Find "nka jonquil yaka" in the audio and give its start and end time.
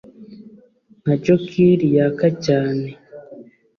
1.01-2.27